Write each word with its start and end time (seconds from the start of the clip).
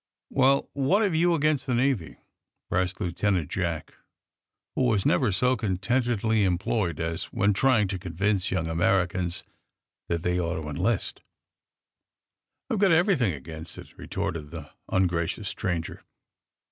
"Well, 0.31 0.67
what 0.73 1.03
have 1.03 1.13
you 1.13 1.35
against 1.35 1.67
the 1.67 1.75
Navy?" 1.75 2.17
pressed 2.71 2.99
Lieutenant 2.99 3.51
Jack, 3.51 3.93
who 4.73 4.85
was 4.87 5.05
never 5.05 5.31
so 5.31 5.55
con 5.55 5.77
tentedly 5.77 6.43
employed 6.43 6.99
as 6.99 7.25
when 7.25 7.53
trying 7.53 7.87
to 7.89 7.99
convince 7.99 8.49
young 8.49 8.67
Americans 8.67 9.43
that 10.09 10.23
they 10.23 10.39
ought 10.39 10.59
to 10.59 10.67
enlist. 10.67 11.19
38 11.19 11.19
THE 11.19 12.73
SUBMARINE 12.73 12.73
BOYS 12.73 12.73
IVe 12.73 12.79
got 12.89 12.97
every 12.97 13.15
thing 13.15 13.33
against 13.35 13.77
it," 13.77 13.87
retorted 13.95 14.49
the 14.49 14.71
Tingracions 14.89 15.45
stranger. 15.47 16.01